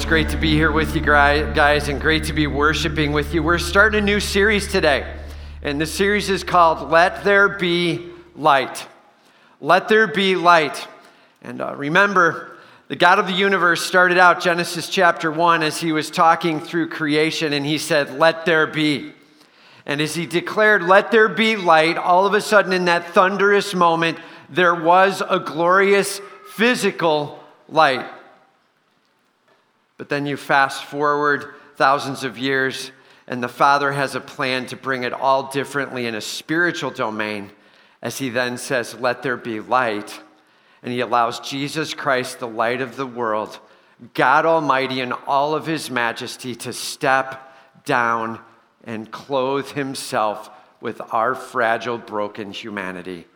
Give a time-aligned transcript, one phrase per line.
[0.00, 3.42] It's great to be here with you guys and great to be worshiping with you.
[3.42, 5.14] We're starting a new series today,
[5.62, 8.86] and the series is called Let There Be Light.
[9.60, 10.88] Let There Be Light.
[11.42, 12.56] And uh, remember,
[12.88, 16.88] the God of the universe started out Genesis chapter 1 as he was talking through
[16.88, 19.12] creation, and he said, Let there be.
[19.84, 23.74] And as he declared, Let there be light, all of a sudden in that thunderous
[23.74, 26.22] moment, there was a glorious
[26.54, 28.10] physical light.
[30.00, 32.90] But then you fast forward thousands of years,
[33.26, 37.50] and the Father has a plan to bring it all differently in a spiritual domain
[38.00, 40.18] as he then says, Let there be light.
[40.82, 43.60] And he allows Jesus Christ, the light of the world,
[44.14, 48.40] God Almighty in all of his majesty, to step down
[48.84, 50.48] and clothe himself
[50.80, 53.26] with our fragile, broken humanity.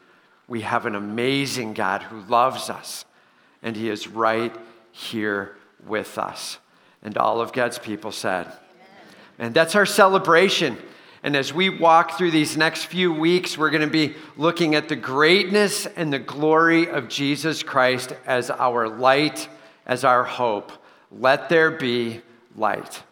[0.48, 3.04] We have an amazing God who loves us,
[3.62, 4.56] and he is right
[4.90, 6.58] here with us.
[7.02, 8.50] And all of God's people said,
[9.38, 10.78] and that's our celebration.
[11.22, 14.88] And as we walk through these next few weeks, we're going to be looking at
[14.88, 19.48] the greatness and the glory of Jesus Christ as our light,
[19.86, 20.70] as our hope.
[21.10, 22.20] Let there be
[22.56, 23.02] light.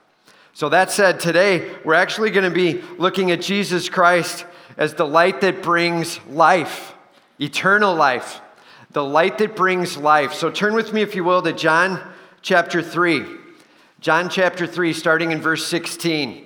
[0.53, 4.45] So, that said, today we're actually going to be looking at Jesus Christ
[4.77, 6.95] as the light that brings life,
[7.41, 8.43] eternal life,
[8.91, 10.35] the light that brings life.
[10.35, 11.99] So, turn with me, if you will, to John
[12.43, 13.25] chapter 3.
[14.01, 16.45] John chapter 3, starting in verse 16.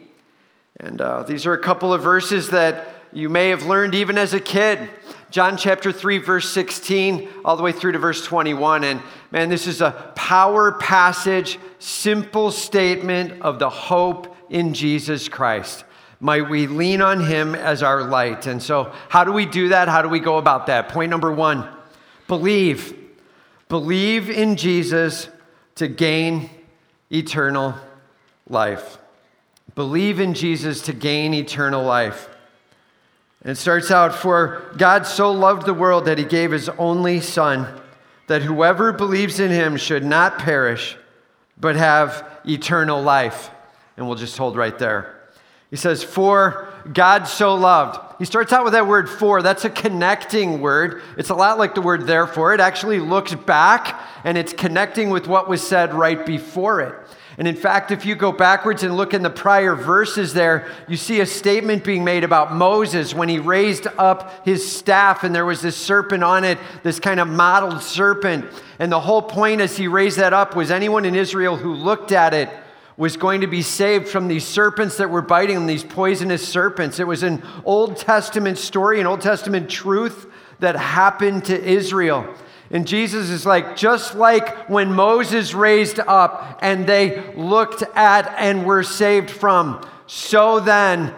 [0.79, 4.35] And uh, these are a couple of verses that you may have learned even as
[4.35, 4.91] a kid.
[5.31, 8.85] John chapter 3, verse 16, all the way through to verse 21.
[8.85, 15.85] And man, this is a power passage, simple statement of the hope in Jesus Christ.
[16.21, 18.47] Might we lean on him as our light?
[18.47, 19.89] And so, how do we do that?
[19.89, 20.89] How do we go about that?
[20.91, 21.69] Point number one
[22.29, 23.03] believe.
[23.69, 25.29] Believe in Jesus
[25.77, 26.51] to gain
[27.11, 27.75] eternal
[28.49, 28.99] life.
[29.75, 32.29] Believe in Jesus to gain eternal life.
[33.43, 37.21] And it starts out For God so loved the world that he gave his only
[37.21, 37.81] Son,
[38.27, 40.97] that whoever believes in him should not perish,
[41.59, 43.51] but have eternal life.
[43.97, 45.21] And we'll just hold right there.
[45.71, 48.06] He says, For God so loved.
[48.19, 49.43] He starts out with that word for.
[49.43, 51.03] That's a connecting word.
[51.19, 52.55] It's a lot like the word therefore.
[52.55, 56.95] It actually looks back and it's connecting with what was said right before it.
[57.39, 60.97] And in fact, if you go backwards and look in the prior verses there, you
[60.97, 65.45] see a statement being made about Moses when he raised up his staff and there
[65.45, 68.47] was this serpent on it, this kind of mottled serpent.
[68.79, 72.13] And the whole point as he raised that up was anyone in Israel who looked
[72.13, 72.49] at it
[72.97, 76.99] was going to be saved from these serpents that were biting them, these poisonous serpents.
[76.99, 80.27] It was an Old Testament story, an Old Testament truth
[80.61, 82.35] that happened to Israel.
[82.71, 88.65] And Jesus is like, just like when Moses raised up and they looked at and
[88.65, 91.15] were saved from, so then,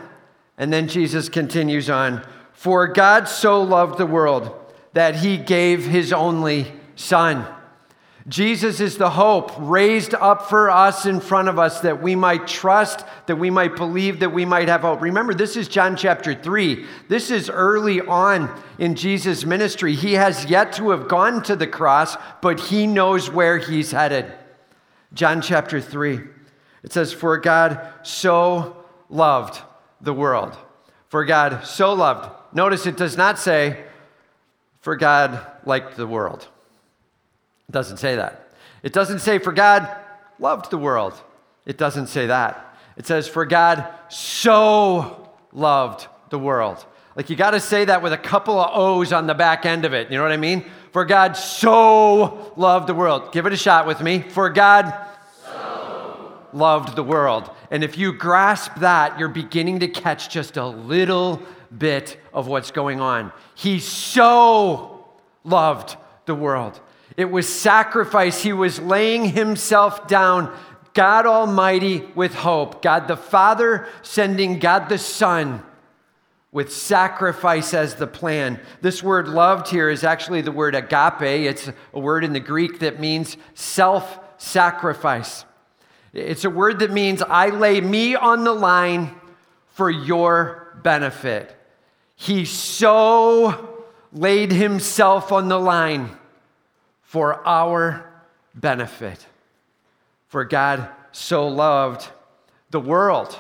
[0.58, 4.52] and then Jesus continues on, for God so loved the world
[4.94, 7.46] that he gave his only Son
[8.28, 12.46] Jesus is the hope raised up for us in front of us that we might
[12.46, 15.00] trust, that we might believe, that we might have hope.
[15.00, 16.84] Remember, this is John chapter 3.
[17.08, 19.94] This is early on in Jesus' ministry.
[19.94, 24.30] He has yet to have gone to the cross, but he knows where he's headed.
[25.14, 26.20] John chapter 3.
[26.82, 29.62] It says, For God so loved
[30.02, 30.54] the world.
[31.08, 32.30] For God so loved.
[32.54, 33.84] Notice it does not say,
[34.82, 36.46] For God liked the world.
[37.68, 38.50] It doesn't say that.
[38.82, 39.88] It doesn't say, for God
[40.38, 41.14] loved the world.
[41.66, 42.76] It doesn't say that.
[42.96, 46.84] It says, for God so loved the world.
[47.14, 49.84] Like you got to say that with a couple of O's on the back end
[49.84, 50.10] of it.
[50.10, 50.64] You know what I mean?
[50.92, 53.32] For God so loved the world.
[53.32, 54.22] Give it a shot with me.
[54.22, 54.94] For God
[55.44, 56.32] so.
[56.52, 57.50] loved the world.
[57.70, 61.42] And if you grasp that, you're beginning to catch just a little
[61.76, 63.32] bit of what's going on.
[63.54, 65.06] He so
[65.44, 66.80] loved the world.
[67.18, 68.44] It was sacrifice.
[68.44, 70.56] He was laying himself down,
[70.94, 72.80] God Almighty with hope.
[72.80, 75.64] God the Father sending God the Son
[76.52, 78.60] with sacrifice as the plan.
[78.82, 81.22] This word loved here is actually the word agape.
[81.22, 85.44] It's a word in the Greek that means self sacrifice.
[86.12, 89.12] It's a word that means I lay me on the line
[89.72, 91.52] for your benefit.
[92.14, 96.16] He so laid himself on the line
[97.08, 98.04] for our
[98.54, 99.26] benefit.
[100.26, 102.06] For God so loved
[102.68, 103.34] the world.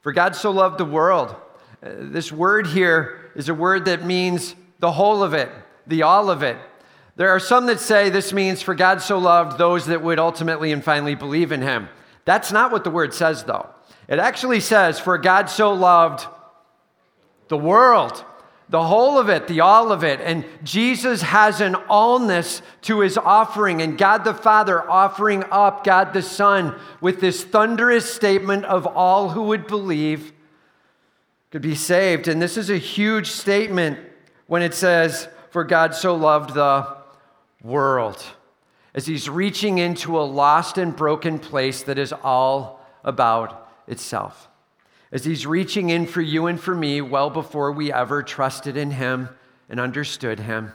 [0.00, 1.36] For God so loved the world.
[1.82, 5.50] Uh, this word here is a word that means the whole of it,
[5.86, 6.56] the all of it.
[7.16, 10.72] There are some that say this means for God so loved those that would ultimately
[10.72, 11.90] and finally believe in him.
[12.24, 13.68] That's not what the word says, though.
[14.08, 16.26] It actually says, for God so loved
[17.48, 18.24] the world,
[18.68, 20.20] the whole of it, the all of it.
[20.20, 26.12] And Jesus has an allness to his offering, and God the Father offering up God
[26.12, 30.32] the Son with this thunderous statement of all who would believe
[31.50, 32.26] could be saved.
[32.26, 33.98] And this is a huge statement
[34.46, 36.96] when it says, For God so loved the
[37.62, 38.22] world,
[38.94, 44.48] as he's reaching into a lost and broken place that is all about itself
[45.16, 48.90] as He's reaching in for you and for me well before we ever trusted in
[48.90, 49.30] Him
[49.66, 50.74] and understood Him.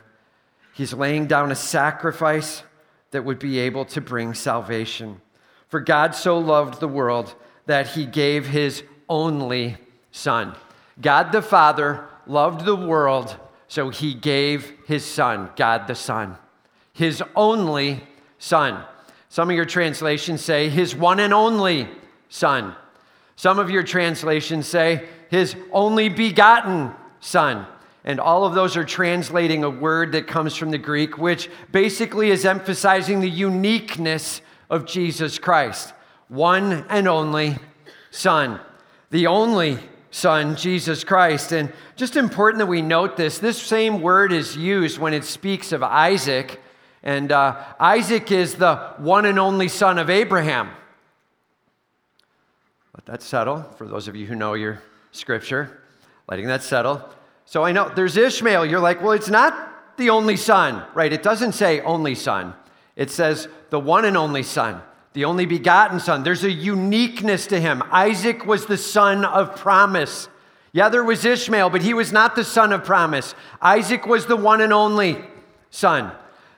[0.74, 2.64] He's laying down a sacrifice
[3.12, 5.22] that would be able to bring salvation.
[5.68, 7.36] For God so loved the world
[7.68, 9.78] that He gave His only
[10.12, 10.56] Son.
[11.00, 16.36] God the Father loved the world, so He gave His Son, God the Son,
[16.94, 18.02] His only
[18.40, 18.84] Son.
[19.30, 21.88] Some of your translations say His one and only
[22.28, 22.76] Son.
[23.42, 26.92] Some of your translations say his only begotten
[27.22, 27.66] son.
[28.04, 32.30] And all of those are translating a word that comes from the Greek, which basically
[32.30, 35.92] is emphasizing the uniqueness of Jesus Christ.
[36.28, 37.58] One and only
[38.12, 38.60] Son.
[39.10, 39.80] The only
[40.12, 41.52] Son, Jesus Christ.
[41.52, 45.72] And just important that we note this this same word is used when it speaks
[45.72, 46.62] of Isaac.
[47.02, 50.70] And uh, Isaac is the one and only son of Abraham.
[52.96, 55.82] Let that settle for those of you who know your scripture,
[56.28, 57.08] letting that settle.
[57.46, 58.66] So I know there's Ishmael.
[58.66, 61.12] You're like, well, it's not the only son, right?
[61.12, 62.54] It doesn't say only son,
[62.96, 64.82] it says the one and only son,
[65.14, 66.24] the only begotten son.
[66.24, 67.84] There's a uniqueness to him.
[67.92, 70.28] Isaac was the son of promise.
[70.74, 73.36] Yeah, there was Ishmael, but he was not the son of promise.
[73.62, 75.18] Isaac was the one and only
[75.70, 76.12] son,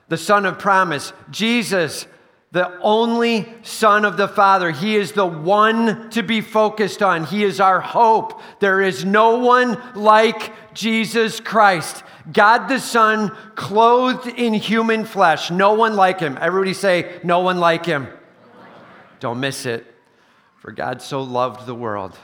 [0.07, 1.13] the son of promise.
[1.31, 2.07] Jesus
[2.53, 4.69] the only Son of the Father.
[4.69, 7.25] He is the one to be focused on.
[7.25, 8.39] He is our hope.
[8.59, 12.03] There is no one like Jesus Christ.
[12.31, 15.49] God the Son, clothed in human flesh.
[15.49, 16.37] No one like him.
[16.39, 18.07] Everybody say, No one like him.
[19.19, 19.87] Don't miss it.
[20.59, 22.15] For God so loved the world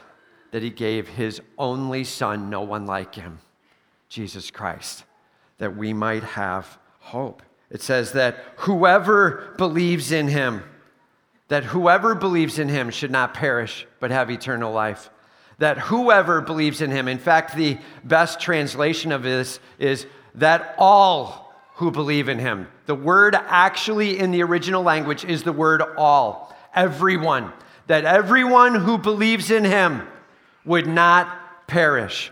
[0.52, 3.40] that he gave his only Son, no one like him,
[4.10, 5.06] Jesus Christ,
[5.58, 7.42] that we might have hope.
[7.70, 10.64] It says that whoever believes in him,
[11.50, 15.10] that whoever believes in him should not perish, but have eternal life.
[15.60, 21.54] That whoever believes in him, in fact, the best translation of this is that all
[21.76, 22.68] who believe in him.
[22.86, 27.52] The word actually in the original language is the word all, everyone.
[27.88, 30.08] That everyone who believes in him
[30.66, 32.32] would not perish.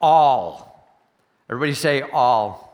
[0.00, 0.86] All.
[1.48, 2.67] Everybody say all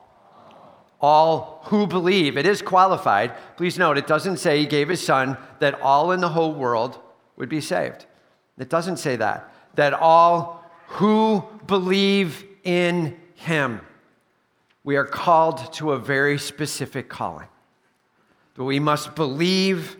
[1.04, 2.38] all who believe.
[2.38, 3.34] It is qualified.
[3.58, 6.98] Please note, it doesn't say he gave his son that all in the whole world
[7.36, 8.06] would be saved.
[8.58, 9.52] It doesn't say that.
[9.74, 13.82] That all who believe in him.
[14.82, 17.48] We are called to a very specific calling.
[18.54, 19.98] But we must believe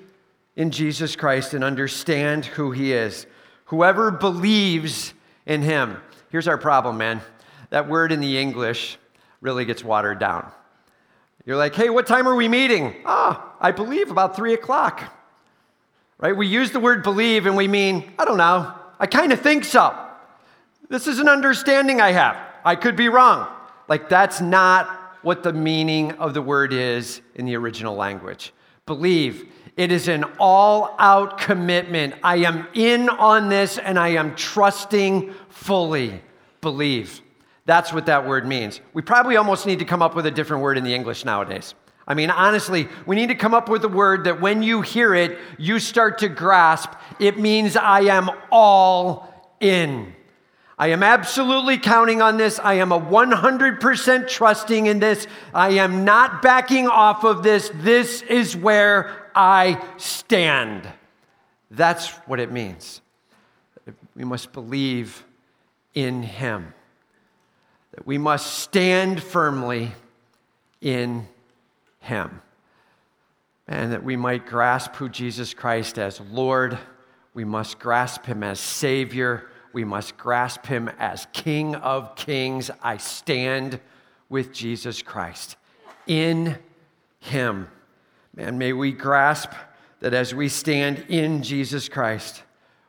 [0.57, 3.27] in Jesus Christ and understand who he is.
[3.67, 5.13] Whoever believes
[5.45, 5.99] in him.
[6.31, 7.21] Here's our problem, man.
[7.69, 8.97] That word in the English
[9.43, 10.51] really gets watered down.
[11.47, 12.95] You're like, hey, what time are we meeting?
[13.05, 15.13] Ah, I believe about three o'clock.
[16.19, 16.37] Right?
[16.37, 19.65] We use the word believe and we mean, I don't know, I kind of think
[19.65, 19.95] so.
[20.89, 22.37] This is an understanding I have.
[22.65, 23.49] I could be wrong.
[23.89, 24.87] Like, that's not
[25.23, 28.53] what the meaning of the word is in the original language.
[28.87, 29.51] Believe.
[29.77, 32.15] It is an all out commitment.
[32.23, 36.23] I am in on this and I am trusting fully.
[36.61, 37.21] Believe.
[37.67, 38.81] That's what that word means.
[38.93, 41.75] We probably almost need to come up with a different word in the English nowadays.
[42.07, 45.15] I mean, honestly, we need to come up with a word that when you hear
[45.15, 46.93] it, you start to grasp.
[47.19, 50.15] It means I am all in.
[50.77, 52.59] I am absolutely counting on this.
[52.59, 55.27] I am a 100% trusting in this.
[55.55, 57.71] I am not backing off of this.
[57.77, 60.87] This is where I stand.
[61.71, 63.01] That's what it means.
[64.15, 65.25] We must believe
[65.95, 66.75] in Him
[67.95, 69.93] that we must stand firmly
[70.81, 71.29] in
[72.01, 72.43] Him.
[73.69, 76.77] And that we might grasp who Jesus Christ as Lord.
[77.35, 79.49] We must grasp Him as Savior.
[79.73, 82.71] We must grasp Him as King of Kings.
[82.83, 83.81] I stand
[84.29, 85.57] with Jesus Christ
[86.07, 86.59] in
[87.21, 87.69] Him.
[88.37, 89.53] And may we grasp
[90.01, 92.43] that as we stand in Jesus Christ,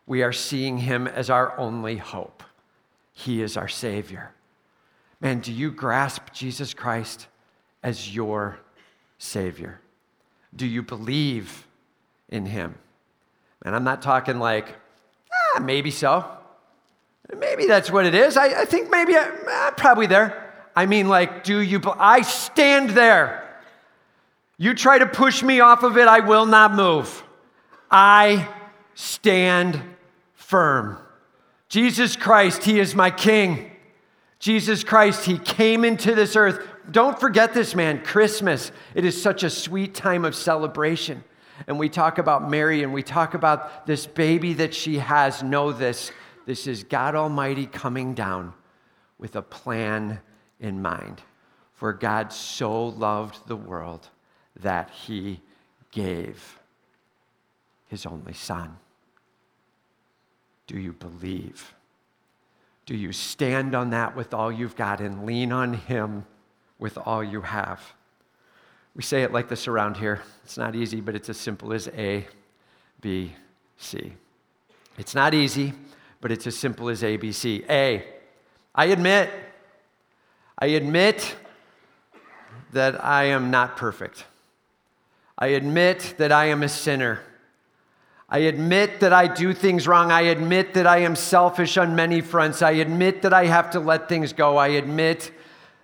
[0.08, 2.42] we are seeing Him as our only hope.
[3.14, 4.32] He is our Savior.
[5.26, 7.26] Man, do you grasp Jesus Christ
[7.82, 8.60] as your
[9.18, 9.82] Savior?
[10.56, 11.66] Do you believe
[12.30, 12.76] in him?
[13.64, 14.76] And I'm not talking like,
[15.56, 16.30] ah, maybe so.
[17.36, 18.38] Maybe that's what it is.
[18.38, 20.54] I, I think maybe I, am probably there.
[20.76, 21.82] I mean, like, do you?
[21.98, 23.50] I stand there.
[24.60, 27.24] You try to push me off of it, I will not move.
[27.90, 28.48] I
[28.94, 29.82] stand
[30.36, 31.00] firm.
[31.68, 33.72] Jesus Christ, He is my King.
[34.40, 36.66] Jesus Christ, He came into this earth.
[36.90, 38.04] Don't forget this, man.
[38.04, 41.24] Christmas, it is such a sweet time of celebration.
[41.68, 45.42] And we talk about Mary and we talk about this baby that she has.
[45.42, 46.12] Know this
[46.46, 48.54] this is God Almighty coming down
[49.18, 50.20] with a plan
[50.60, 51.22] in mind.
[51.74, 54.10] For God so loved the world
[54.58, 55.42] that he
[55.92, 56.60] gave
[57.88, 58.78] his only son.
[60.68, 61.75] Do you believe?
[62.86, 66.26] Do you stand on that with all you've got and lean on him
[66.78, 67.82] with all you have?
[68.96, 70.22] We say it like this around here.
[70.44, 72.28] It's not easy, but it's as simple as A,
[73.02, 73.34] B,
[73.78, 74.14] C.
[74.98, 75.74] It's not easy,
[76.22, 77.64] but it's as simple as A, B, C.
[77.70, 78.06] A,
[78.74, 79.30] I admit,
[80.60, 81.36] I admit
[82.74, 84.26] that I am not perfect.
[85.38, 87.22] I admit that I am a sinner.
[88.28, 90.12] I admit that I do things wrong.
[90.12, 92.62] I admit that I am selfish on many fronts.
[92.62, 94.58] I admit that I have to let things go.
[94.58, 95.32] I admit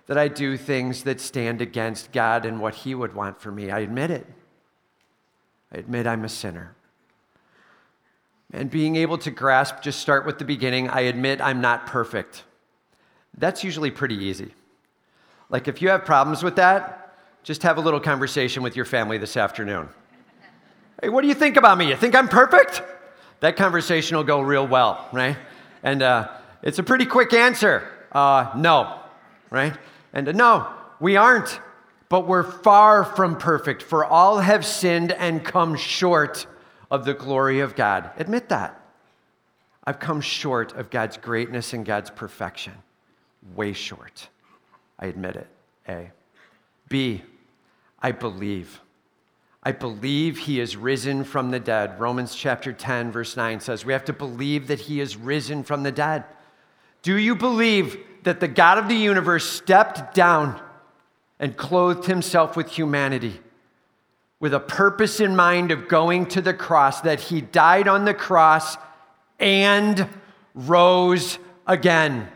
[0.06, 3.70] that I do things that stand against God and what He would want for me.
[3.70, 4.26] I admit it.
[5.72, 6.74] I admit I'm a sinner.
[8.52, 10.88] And being able to grasp, just start with the beginning.
[10.90, 12.42] I admit I'm not perfect.
[13.38, 14.52] That's usually pretty easy.
[15.48, 19.16] Like if you have problems with that, just have a little conversation with your family
[19.16, 19.88] this afternoon.
[21.02, 21.88] Hey, what do you think about me?
[21.88, 22.80] You think I'm perfect?
[23.40, 25.36] That conversation will go real well, right?
[25.82, 26.28] And uh,
[26.62, 29.00] it's a pretty quick answer uh, no,
[29.50, 29.76] right?
[30.12, 30.68] And uh, no,
[31.00, 31.60] we aren't,
[32.08, 36.46] but we're far from perfect, for all have sinned and come short
[36.88, 38.10] of the glory of God.
[38.16, 38.80] Admit that.
[39.84, 42.74] I've come short of God's greatness and God's perfection.
[43.56, 44.28] Way short.
[45.00, 45.48] I admit it.
[45.88, 46.12] A.
[46.88, 47.22] B.
[48.00, 48.81] I believe.
[49.62, 52.00] I believe he is risen from the dead.
[52.00, 55.84] Romans chapter 10, verse 9 says we have to believe that he is risen from
[55.84, 56.24] the dead.
[57.02, 60.60] Do you believe that the God of the universe stepped down
[61.38, 63.40] and clothed himself with humanity
[64.40, 68.14] with a purpose in mind of going to the cross, that he died on the
[68.14, 68.76] cross
[69.38, 70.08] and
[70.52, 72.26] rose again?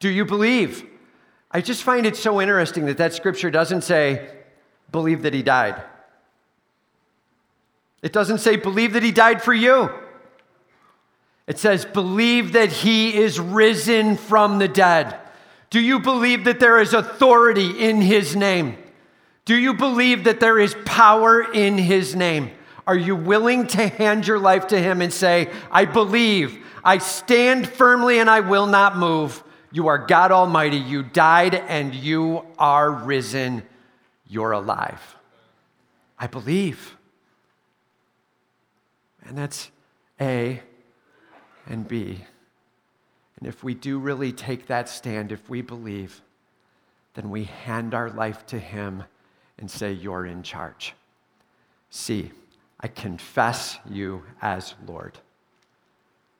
[0.00, 0.84] Do you believe?
[1.50, 4.28] I just find it so interesting that that scripture doesn't say,
[4.92, 5.82] believe that he died.
[8.04, 9.88] It doesn't say, believe that he died for you.
[11.46, 15.16] It says, believe that he is risen from the dead.
[15.70, 18.76] Do you believe that there is authority in his name?
[19.46, 22.50] Do you believe that there is power in his name?
[22.86, 27.66] Are you willing to hand your life to him and say, I believe, I stand
[27.66, 29.42] firmly and I will not move?
[29.72, 30.76] You are God Almighty.
[30.76, 33.62] You died and you are risen
[34.28, 35.16] you're alive.
[36.18, 36.98] I believe.
[39.26, 39.70] And that's
[40.20, 40.60] A
[41.66, 42.24] and B.
[43.38, 46.22] And if we do really take that stand, if we believe,
[47.14, 49.04] then we hand our life to Him
[49.58, 50.94] and say, You're in charge.
[51.90, 52.30] C,
[52.80, 55.18] I confess you as Lord.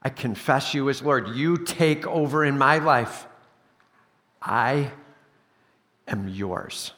[0.02, 1.28] I confess you as Lord.
[1.28, 3.26] You take over in my life.
[4.42, 4.90] I
[6.06, 6.92] am yours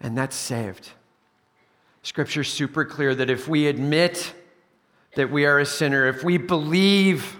[0.00, 0.90] and that's saved.
[2.02, 4.32] Scripture's super clear that if we admit
[5.16, 7.36] that we are a sinner, if we believe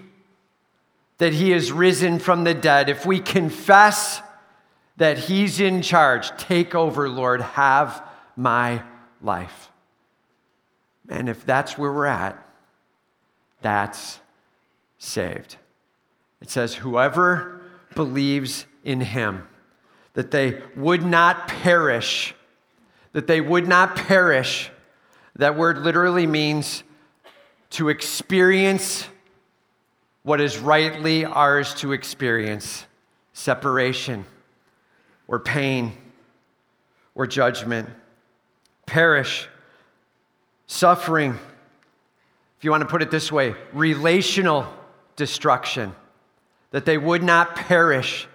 [1.17, 4.21] that he is risen from the dead, if we confess
[4.97, 8.03] that he's in charge, take over, Lord, have
[8.35, 8.83] my
[9.21, 9.69] life.
[11.09, 12.37] And if that's where we're at,
[13.61, 14.19] that's
[14.97, 15.57] saved.
[16.41, 17.61] It says, whoever
[17.95, 19.47] believes in him,
[20.13, 22.33] that they would not perish
[23.13, 24.69] that they would not perish.
[25.35, 26.83] That word literally means
[27.71, 29.07] to experience
[30.23, 32.85] what is rightly ours to experience
[33.33, 34.25] separation
[35.27, 35.93] or pain
[37.15, 37.89] or judgment,
[38.85, 39.47] perish,
[40.67, 41.31] suffering.
[42.57, 44.67] If you want to put it this way, relational
[45.15, 45.95] destruction,
[46.71, 48.27] that they would not perish.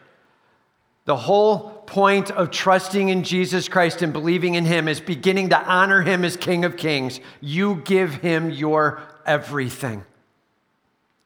[1.05, 5.59] The whole point of trusting in Jesus Christ and believing in Him is beginning to
[5.61, 7.21] honor Him as King of Kings.
[7.41, 10.05] You give Him your everything.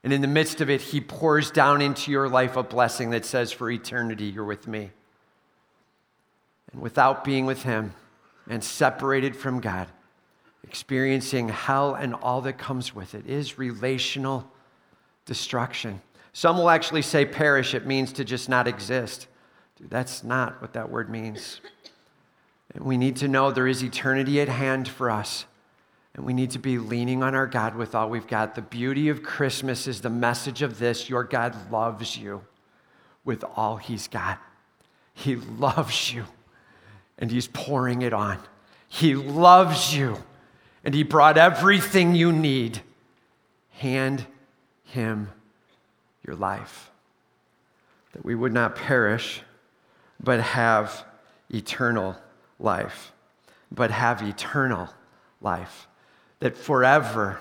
[0.02, 3.24] And in the midst of it, He pours down into your life a blessing that
[3.24, 4.90] says, For eternity, you're with me.
[6.72, 7.94] and without being with Him
[8.48, 9.88] and separated from God,
[10.64, 14.50] experiencing hell and all that comes with it is relational
[15.26, 16.00] destruction.
[16.32, 19.26] Some will actually say perish, it means to just not exist.
[19.88, 21.60] That's not what that word means.
[22.74, 25.46] And we need to know there is eternity at hand for us.
[26.14, 28.54] And we need to be leaning on our God with all we've got.
[28.54, 32.42] The beauty of Christmas is the message of this your God loves you
[33.24, 34.40] with all he's got.
[35.14, 36.24] He loves you,
[37.18, 38.38] and he's pouring it on.
[38.88, 40.16] He loves you,
[40.84, 42.80] and he brought everything you need.
[43.72, 44.26] Hand
[44.84, 45.30] him
[46.26, 46.90] your life,
[48.12, 49.42] that we would not perish,
[50.22, 51.04] but have
[51.48, 52.16] eternal
[52.58, 53.12] life.
[53.72, 54.88] But have eternal
[55.40, 55.88] life.
[56.40, 57.40] That forever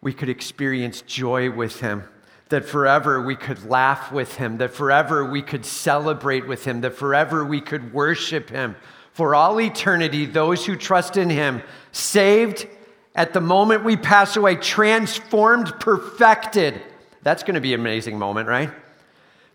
[0.00, 2.04] we could experience joy with him.
[2.48, 4.58] That forever we could laugh with him.
[4.58, 6.80] That forever we could celebrate with him.
[6.82, 8.76] That forever we could worship him.
[9.12, 12.66] For all eternity, those who trust in him, saved
[13.14, 16.80] at the moment we pass away, transformed, perfected.
[17.22, 18.70] That's going to be an amazing moment, right?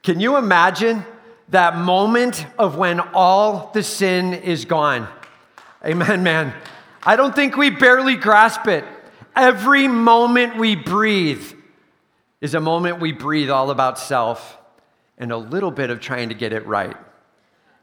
[0.04, 1.04] Can you imagine
[1.50, 5.08] that moment of when all the sin is gone?
[5.86, 6.54] Amen, man.
[7.04, 8.84] I don't think we barely grasp it.
[9.36, 11.54] Every moment we breathe
[12.42, 14.58] is a moment we breathe all about self
[15.18, 16.96] and a little bit of trying to get it right.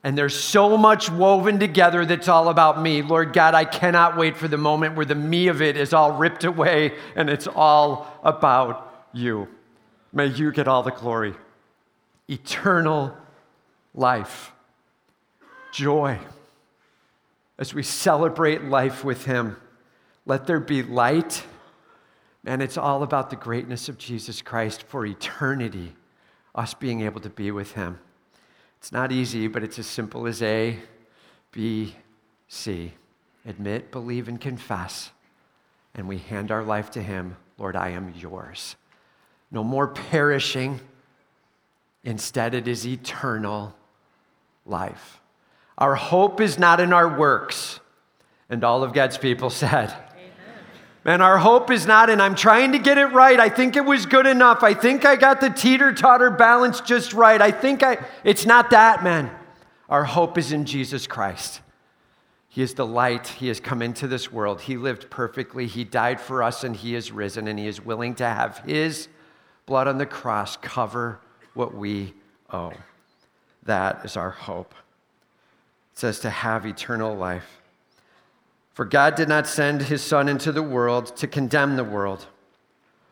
[0.02, 3.00] And there's so much woven together that's all about me.
[3.00, 6.12] Lord God, I cannot wait for the moment where the me of it is all
[6.12, 9.48] ripped away and it's all about you.
[10.12, 11.34] May you get all the glory.
[12.28, 13.16] Eternal
[13.94, 14.52] life,
[15.72, 16.18] joy
[17.58, 19.56] as we celebrate life with Him.
[20.26, 21.44] Let there be light.
[22.44, 25.94] And it's all about the greatness of Jesus Christ for eternity,
[26.54, 27.98] us being able to be with Him.
[28.78, 30.78] It's not easy, but it's as simple as A,
[31.52, 31.94] B,
[32.48, 32.92] C.
[33.46, 35.10] Admit, believe, and confess.
[35.94, 37.36] And we hand our life to Him.
[37.56, 38.76] Lord, I am yours.
[39.50, 40.80] No more perishing.
[42.02, 43.74] Instead, it is eternal
[44.66, 45.20] life.
[45.76, 47.80] Our hope is not in our works.
[48.48, 49.94] And all of God's people said,
[51.04, 53.38] Man, our hope is not in, I'm trying to get it right.
[53.38, 54.62] I think it was good enough.
[54.62, 57.42] I think I got the teeter totter balance just right.
[57.42, 59.30] I think I, it's not that, man.
[59.90, 61.60] Our hope is in Jesus Christ.
[62.48, 63.26] He is the light.
[63.26, 64.62] He has come into this world.
[64.62, 65.66] He lived perfectly.
[65.66, 69.08] He died for us and He is risen and He is willing to have His
[69.66, 71.20] blood on the cross cover
[71.52, 72.14] what we
[72.50, 72.72] owe.
[73.64, 74.74] That is our hope.
[75.92, 77.60] It says to have eternal life.
[78.74, 82.26] For God did not send his Son into the world to condemn the world,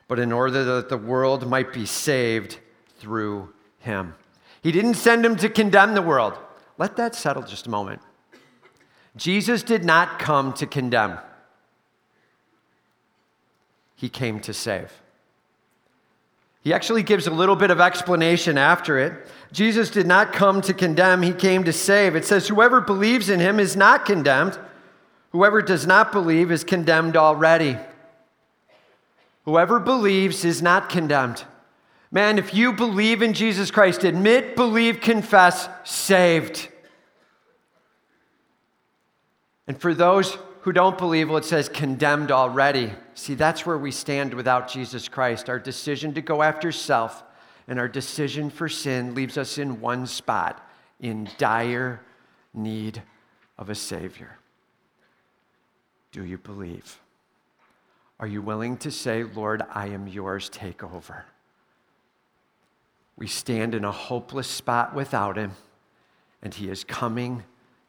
[0.08, 2.58] but in order that the world might be saved
[2.98, 4.14] through him.
[4.62, 6.38] He didn't send him to condemn the world.
[6.78, 8.00] Let that settle just a moment.
[9.16, 11.18] Jesus did not come to condemn,
[13.94, 14.92] he came to save.
[16.62, 19.12] He actually gives a little bit of explanation after it.
[19.52, 22.14] Jesus did not come to condemn, he came to save.
[22.14, 24.58] It says, Whoever believes in him is not condemned.
[25.30, 27.78] Whoever does not believe is condemned already.
[29.44, 31.44] Whoever believes is not condemned.
[32.12, 36.68] Man, if you believe in Jesus Christ, admit, believe, confess, saved.
[39.66, 42.92] And for those who don't believe, well, it says condemned already.
[43.14, 45.48] See, that's where we stand without Jesus Christ.
[45.48, 47.24] Our decision to go after self
[47.66, 50.68] and our decision for sin leaves us in one spot
[51.00, 52.00] in dire
[52.54, 53.02] need
[53.58, 54.38] of a Savior.
[56.12, 57.00] Do you believe?
[58.20, 61.24] Are you willing to say, Lord, I am yours, take over?
[63.16, 65.52] We stand in a hopeless spot without Him,
[66.40, 67.42] and He is coming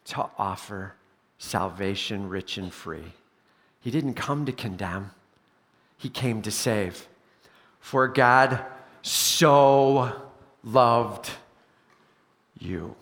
[0.06, 0.96] to offer
[1.44, 3.14] salvation rich and free.
[3.82, 5.12] He didn't come to condemn,
[5.98, 7.08] He came to save.
[7.80, 8.64] For God
[9.02, 10.14] so
[10.64, 11.30] loved
[12.58, 12.96] you.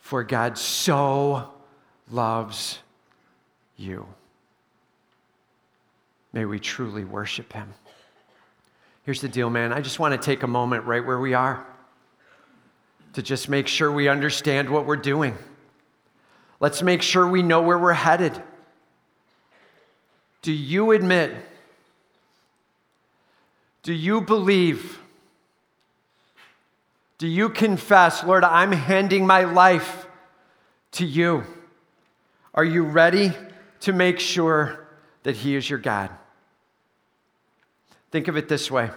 [0.00, 1.48] For God so
[2.10, 2.78] loves
[3.78, 4.06] you.
[6.34, 7.72] May we truly worship him.
[9.04, 9.72] Here's the deal, man.
[9.72, 11.66] I just want to take a moment right where we are
[13.14, 15.36] to just make sure we understand what we're doing.
[16.62, 18.40] Let's make sure we know where we're headed.
[20.40, 21.34] Do you admit?
[23.82, 24.98] Do you believe?
[27.18, 30.06] Do you confess, Lord, I'm handing my life
[30.92, 31.44] to you?
[32.54, 33.32] Are you ready
[33.80, 34.86] to make sure
[35.22, 36.10] that He is your God.
[38.10, 38.90] Think of it this way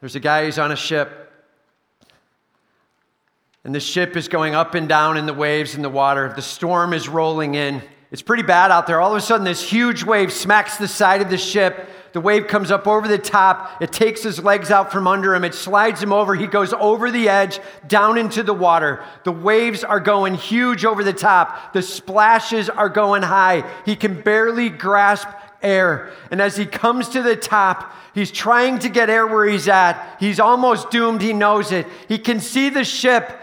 [0.00, 1.32] there's a guy who's on a ship,
[3.66, 6.32] and the ship is going up and down in the waves in the water.
[6.32, 7.82] The storm is rolling in.
[8.12, 9.00] It's pretty bad out there.
[9.00, 11.88] All of a sudden, this huge wave smacks the side of the ship.
[12.12, 13.82] The wave comes up over the top.
[13.82, 15.42] It takes his legs out from under him.
[15.42, 16.36] It slides him over.
[16.36, 19.02] He goes over the edge, down into the water.
[19.24, 21.72] The waves are going huge over the top.
[21.72, 23.68] The splashes are going high.
[23.84, 25.26] He can barely grasp
[25.60, 26.12] air.
[26.30, 30.18] And as he comes to the top, he's trying to get air where he's at.
[30.20, 31.20] He's almost doomed.
[31.20, 31.88] He knows it.
[32.06, 33.42] He can see the ship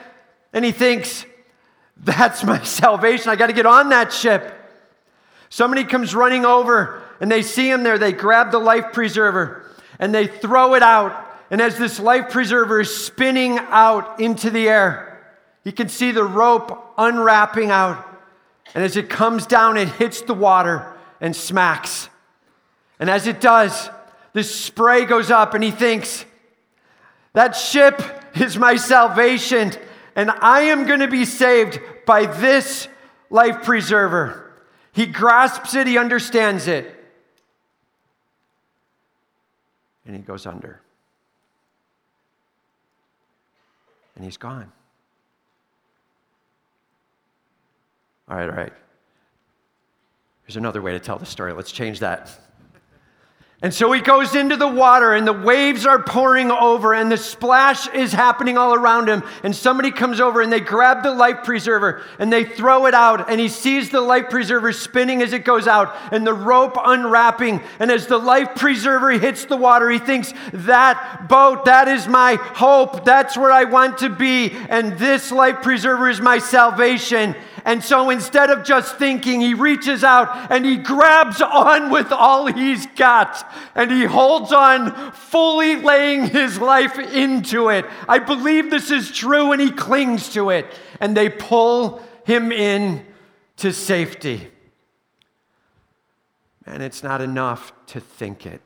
[0.54, 1.26] and he thinks,
[1.98, 3.30] that's my salvation.
[3.30, 4.54] I got to get on that ship.
[5.50, 7.98] Somebody comes running over and they see him there.
[7.98, 11.32] They grab the life preserver and they throw it out.
[11.52, 15.22] And as this life preserver is spinning out into the air,
[15.64, 18.04] you can see the rope unwrapping out.
[18.74, 22.10] And as it comes down, it hits the water and smacks.
[23.00, 23.90] And as it does,
[24.34, 26.26] this spray goes up, and he thinks,
[27.34, 28.02] That ship
[28.36, 29.74] is my salvation
[30.16, 32.88] and I am going to be saved by this
[33.30, 34.52] life preserver.
[34.92, 36.94] He grasps it, he understands it,
[40.06, 40.80] and he goes under.
[44.16, 44.72] And he's gone.
[48.30, 48.74] All right, all right.
[50.46, 51.54] Here's another way to tell the story.
[51.54, 52.40] Let's change that.
[53.64, 57.16] And so he goes into the water, and the waves are pouring over, and the
[57.16, 59.24] splash is happening all around him.
[59.42, 63.30] And somebody comes over and they grab the life preserver and they throw it out,
[63.30, 67.62] and he sees the life preserver spinning as it goes out, and the rope unwrapping.
[67.80, 72.36] And as the life preserver hits the water, he thinks, That boat, that is my
[72.36, 73.06] hope.
[73.06, 74.52] That's where I want to be.
[74.68, 77.34] And this life preserver is my salvation.
[77.66, 82.48] And so instead of just thinking, he reaches out and he grabs on with all
[82.48, 87.86] he's got and he holds on, fully laying his life into it.
[88.08, 90.66] I believe this is true and he clings to it.
[91.00, 93.06] And they pull him in
[93.58, 94.50] to safety.
[96.66, 98.62] And it's not enough to think it,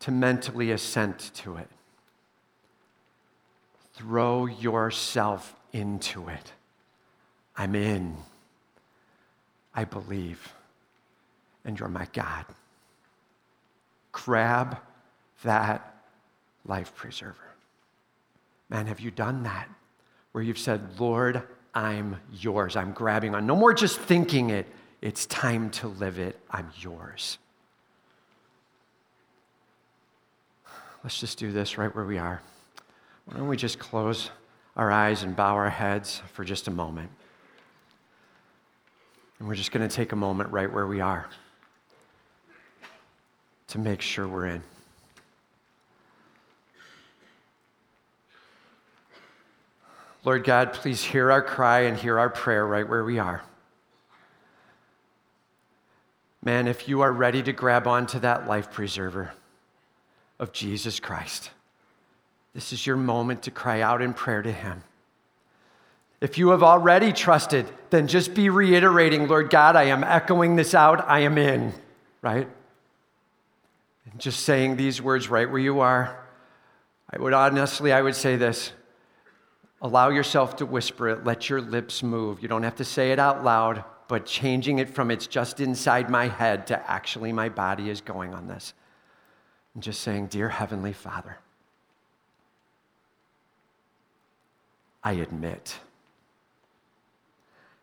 [0.00, 1.68] to mentally assent to it.
[3.94, 6.52] Throw yourself into it.
[7.56, 8.16] I'm in.
[9.74, 10.54] I believe.
[11.64, 12.46] And you're my God.
[14.12, 14.78] Grab
[15.42, 15.96] that
[16.64, 17.36] life preserver.
[18.70, 19.68] Man, have you done that?
[20.32, 21.42] Where you've said, Lord,
[21.74, 22.76] I'm yours.
[22.76, 23.46] I'm grabbing on.
[23.46, 24.66] No more just thinking it.
[25.02, 26.38] It's time to live it.
[26.50, 27.38] I'm yours.
[31.02, 32.40] Let's just do this right where we are.
[33.26, 34.30] Why don't we just close?
[34.76, 37.10] Our eyes and bow our heads for just a moment.
[39.38, 41.26] And we're just going to take a moment right where we are
[43.68, 44.62] to make sure we're in.
[50.24, 53.42] Lord God, please hear our cry and hear our prayer right where we are.
[56.42, 59.32] Man, if you are ready to grab onto that life preserver
[60.38, 61.50] of Jesus Christ,
[62.54, 64.82] this is your moment to cry out in prayer to Him.
[66.20, 70.74] If you have already trusted, then just be reiterating, Lord God, I am echoing this
[70.74, 71.74] out, I am in,
[72.22, 72.48] right?
[74.10, 76.24] And just saying these words right where you are.
[77.10, 78.72] I would honestly, I would say this
[79.82, 82.40] allow yourself to whisper it, let your lips move.
[82.40, 86.08] You don't have to say it out loud, but changing it from it's just inside
[86.08, 88.72] my head to actually my body is going on this.
[89.74, 91.36] And just saying, Dear Heavenly Father,
[95.04, 95.78] I admit.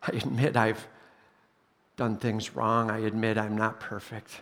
[0.02, 0.88] I admit I've
[1.96, 2.90] done things wrong.
[2.90, 4.42] I admit I'm not perfect.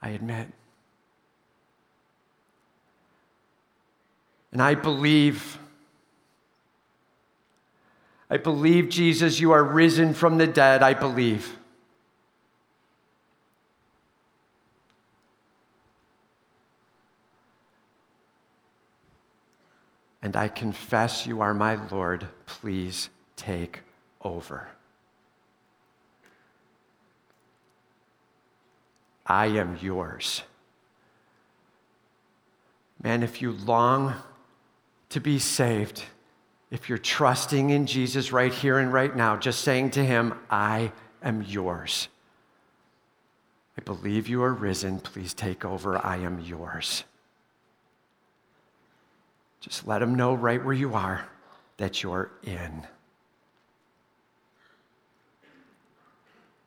[0.00, 0.46] I admit.
[4.52, 5.58] And I believe,
[8.30, 10.84] I believe, Jesus, you are risen from the dead.
[10.84, 11.55] I believe.
[20.26, 22.26] And I confess you are my Lord.
[22.46, 23.82] Please take
[24.24, 24.66] over.
[29.24, 30.42] I am yours.
[33.00, 34.14] Man, if you long
[35.10, 36.02] to be saved,
[36.72, 40.90] if you're trusting in Jesus right here and right now, just saying to him, I
[41.22, 42.08] am yours.
[43.78, 44.98] I believe you are risen.
[44.98, 46.04] Please take over.
[46.04, 47.04] I am yours.
[49.66, 51.26] Just let them know right where you are
[51.78, 52.86] that you're in.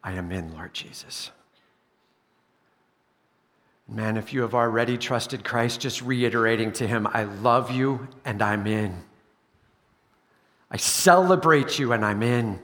[0.04, 1.32] I am in, Lord Jesus.
[3.88, 8.42] Man, if you have already trusted Christ, just reiterating to him, I love you and
[8.42, 8.94] I'm in.
[10.70, 12.60] I celebrate you and I'm in.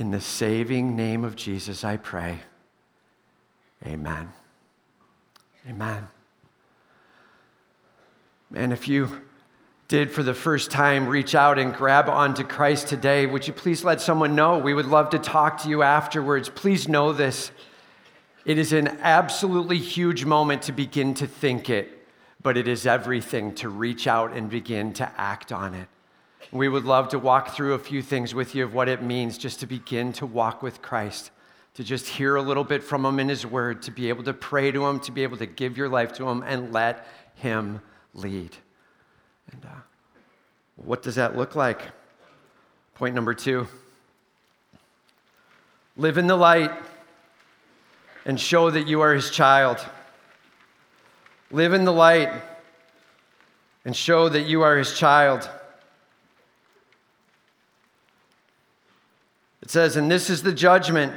[0.00, 2.38] In the saving name of Jesus, I pray.
[3.86, 4.30] Amen.
[5.68, 6.08] Amen.
[8.48, 9.20] Man, if you
[9.88, 13.84] did for the first time reach out and grab onto Christ today, would you please
[13.84, 14.56] let someone know?
[14.56, 16.48] We would love to talk to you afterwards.
[16.48, 17.50] Please know this.
[18.46, 22.06] It is an absolutely huge moment to begin to think it,
[22.42, 25.88] but it is everything to reach out and begin to act on it.
[26.52, 29.38] We would love to walk through a few things with you of what it means
[29.38, 31.30] just to begin to walk with Christ,
[31.74, 34.32] to just hear a little bit from Him in His Word, to be able to
[34.32, 37.80] pray to Him, to be able to give your life to Him, and let Him
[38.14, 38.56] lead.
[39.52, 39.80] And uh,
[40.74, 41.82] what does that look like?
[42.94, 43.68] Point number two
[45.96, 46.72] live in the light
[48.24, 49.78] and show that you are His child.
[51.52, 52.30] Live in the light
[53.84, 55.48] and show that you are His child.
[59.70, 61.12] It says, and this is the judgment.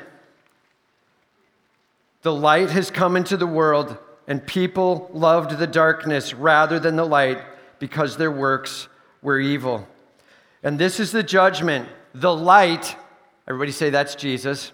[2.21, 7.03] The light has come into the world, and people loved the darkness rather than the
[7.03, 7.39] light
[7.79, 8.89] because their works
[9.23, 9.87] were evil.
[10.61, 11.89] And this is the judgment.
[12.13, 12.95] The light,
[13.47, 14.71] everybody say that's Jesus.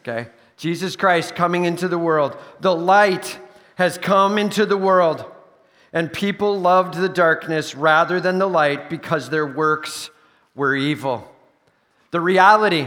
[0.00, 0.30] Okay?
[0.56, 2.34] Jesus Christ coming into the world.
[2.60, 3.38] The light
[3.74, 5.22] has come into the world,
[5.92, 10.08] and people loved the darkness rather than the light because their works
[10.54, 11.30] were evil.
[12.14, 12.86] The reality,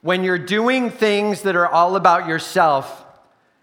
[0.00, 3.06] when you're doing things that are all about yourself,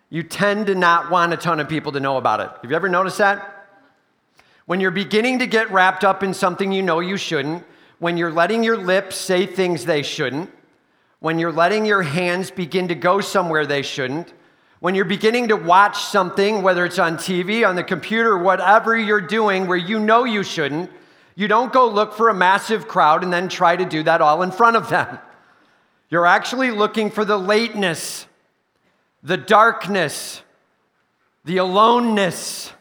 [0.09, 2.49] you tend to not want a ton of people to know about it.
[2.61, 3.67] Have you ever noticed that?
[4.65, 7.65] When you're beginning to get wrapped up in something you know you shouldn't,
[7.99, 10.49] when you're letting your lips say things they shouldn't,
[11.19, 14.31] when you're letting your hands begin to go somewhere they shouldn't,
[14.79, 19.19] when you're beginning to watch something, whether it's on TV, on the computer, whatever you're
[19.19, 20.89] doing where you know you shouldn't,
[21.35, 24.41] you don't go look for a massive crowd and then try to do that all
[24.43, 25.19] in front of them.
[26.09, 28.27] You're actually looking for the lateness,
[29.23, 30.41] the darkness,
[31.45, 32.71] the aloneness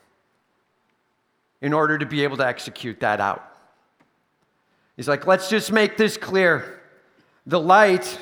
[1.63, 3.43] in order to be able to execute that out.
[4.97, 6.81] He's like, let's just make this clear.
[7.47, 8.19] The light,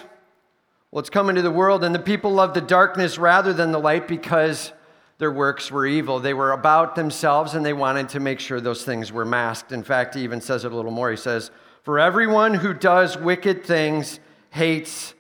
[0.90, 3.81] well, it's come into the world, and the people love the darkness rather than the
[3.81, 4.73] light because
[5.20, 6.18] their works were evil.
[6.18, 9.70] They were about themselves and they wanted to make sure those things were masked.
[9.70, 11.11] In fact, he even says it a little more.
[11.11, 11.50] He says,
[11.83, 15.12] For everyone who does wicked things hates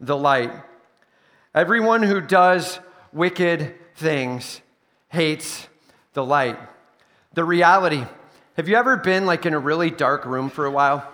[0.00, 0.52] the light.
[1.54, 2.78] Everyone who does
[3.10, 4.60] wicked things
[5.08, 5.66] hates
[6.12, 6.58] the light.
[7.32, 8.04] The reality
[8.56, 11.10] have you ever been like in a really dark room for a while?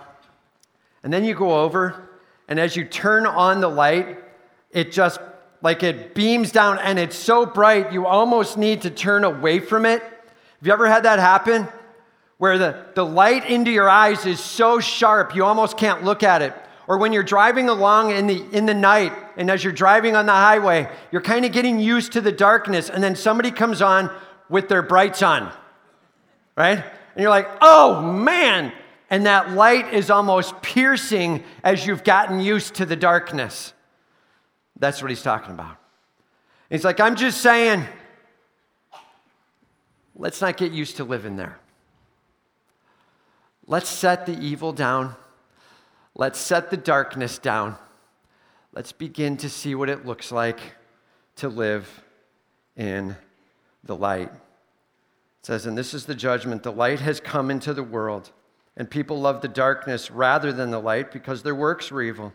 [1.03, 2.09] And then you go over,
[2.49, 4.17] and as you turn on the light,
[4.71, 5.21] it just
[5.65, 9.83] like it beams down and it's so bright you almost need to turn away from
[9.83, 9.99] it.
[9.99, 11.67] Have you ever had that happen?
[12.37, 16.43] Where the, the light into your eyes is so sharp you almost can't look at
[16.43, 16.53] it.
[16.87, 20.27] Or when you're driving along in the, in the night and as you're driving on
[20.27, 24.15] the highway, you're kind of getting used to the darkness and then somebody comes on
[24.49, 25.51] with their brights on,
[26.55, 26.77] right?
[26.77, 28.71] And you're like, oh man.
[29.09, 33.73] And that light is almost piercing as you've gotten used to the darkness.
[34.77, 35.77] That's what he's talking about.
[36.69, 37.85] He's like, I'm just saying,
[40.15, 41.59] let's not get used to living there.
[43.67, 45.15] Let's set the evil down.
[46.13, 47.75] Let's set the darkness down.
[48.73, 50.59] Let's begin to see what it looks like
[51.37, 52.03] to live
[52.75, 53.15] in
[53.83, 54.31] the light.
[54.31, 58.31] It says, and this is the judgment the light has come into the world,
[58.75, 62.33] and people love the darkness rather than the light because their works were evil.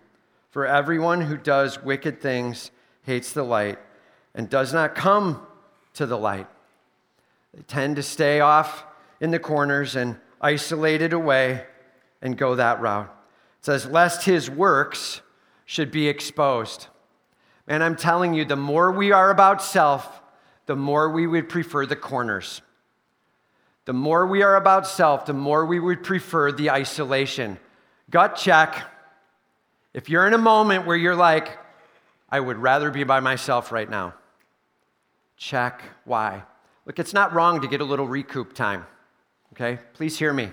[0.51, 2.71] For everyone who does wicked things
[3.03, 3.79] hates the light
[4.35, 5.47] and does not come
[5.95, 6.49] to the light.
[7.55, 8.85] They tend to stay off
[9.21, 11.65] in the corners and isolated away
[12.23, 13.15] and go that route.
[13.61, 15.21] It says, lest his works
[15.65, 16.89] should be exposed.
[17.69, 20.21] And I'm telling you, the more we are about self,
[20.67, 22.63] the more we would prefer the corners.
[23.85, 27.59] The more we are about self, the more we would prefer the isolation.
[28.11, 28.85] Gut check
[29.93, 31.59] if you're in a moment where you're like,
[32.29, 34.15] I would rather be by myself right now,
[35.37, 36.43] check why.
[36.87, 38.87] Look, it's not wrong to get a little recoup time,
[39.53, 39.79] okay?
[39.95, 40.51] Please hear me.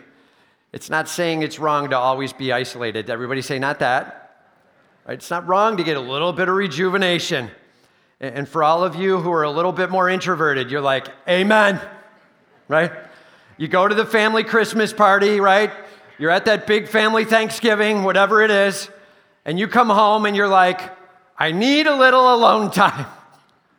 [0.73, 3.09] It's not saying it's wrong to always be isolated.
[3.09, 4.27] Everybody say, not that.
[5.07, 5.15] Right?
[5.15, 7.49] It's not wrong to get a little bit of rejuvenation.
[8.19, 11.79] And for all of you who are a little bit more introverted, you're like, Amen,
[12.67, 12.91] right?
[13.57, 15.71] You go to the family Christmas party, right?
[16.17, 18.89] You're at that big family Thanksgiving, whatever it is,
[19.47, 20.95] and you come home and you're like,
[21.37, 23.07] I need a little alone time,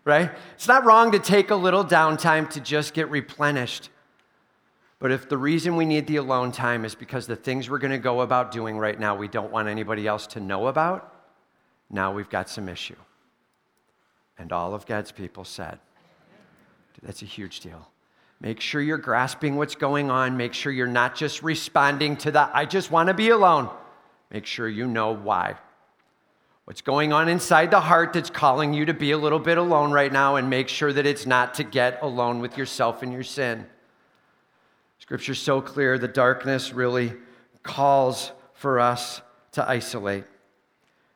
[0.04, 0.32] right?
[0.54, 3.90] It's not wrong to take a little downtime to just get replenished.
[4.98, 7.92] But if the reason we need the alone time is because the things we're going
[7.92, 11.14] to go about doing right now we don't want anybody else to know about,
[11.90, 12.96] now we've got some issue.
[14.38, 15.78] And all of God's people said,
[17.02, 17.88] that's a huge deal.
[18.40, 20.36] Make sure you're grasping what's going on.
[20.36, 23.68] Make sure you're not just responding to that, I just want to be alone.
[24.30, 25.56] Make sure you know why.
[26.64, 29.90] What's going on inside the heart that's calling you to be a little bit alone
[29.90, 33.22] right now, and make sure that it's not to get alone with yourself and your
[33.22, 33.66] sin.
[34.98, 37.14] Scripture's so clear, the darkness really
[37.62, 40.24] calls for us to isolate.
[40.24, 40.28] It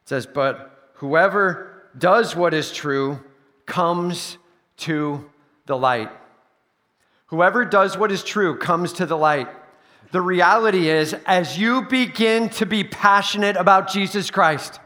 [0.07, 3.21] says, But whoever does what is true
[3.67, 4.39] comes
[4.79, 5.31] to
[5.67, 6.11] the light.
[7.27, 9.49] Whoever does what is true comes to the light.
[10.11, 14.81] The reality is, as you begin to be passionate about Jesus Christ,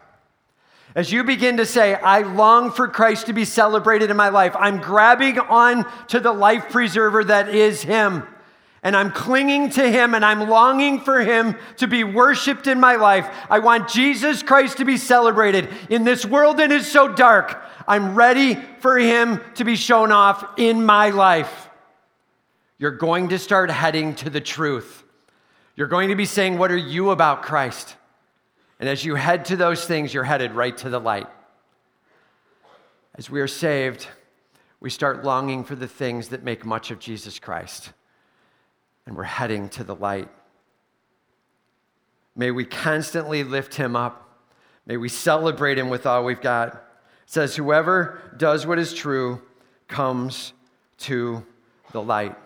[0.96, 4.56] as you begin to say, I long for Christ to be celebrated in my life,
[4.58, 8.22] I'm grabbing on to the life preserver that is Him.
[8.82, 12.96] And I'm clinging to Him and I'm longing for Him to be worshiped in my
[12.96, 13.28] life.
[13.50, 15.68] I want Jesus Christ to be celebrated.
[15.90, 20.46] In this world that is so dark, I'm ready for Him to be shown off
[20.56, 21.68] in my life.
[22.78, 25.02] You're going to start heading to the truth.
[25.76, 27.96] You're going to be saying, What are you about Christ?
[28.80, 31.28] And as you head to those things, you're headed right to the light.
[33.14, 34.06] As we are saved,
[34.80, 37.92] we start longing for the things that make much of Jesus Christ.
[39.06, 40.28] And we're heading to the light.
[42.34, 44.22] May we constantly lift him up.
[44.84, 46.68] May we celebrate him with all we've got.
[46.68, 46.80] It
[47.26, 49.42] says, Whoever does what is true
[49.88, 50.52] comes
[50.98, 51.44] to
[51.92, 52.36] the light.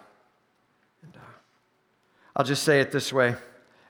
[2.40, 3.34] I'll just say it this way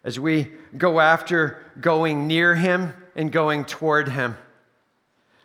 [0.03, 4.37] as we go after going near him and going toward him.